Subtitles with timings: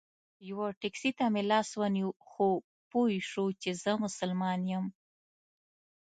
[0.49, 2.47] یوه ټیکسي ته مې لاس ونیو خو
[2.89, 4.85] پوی شو چې زه مسلمان یم.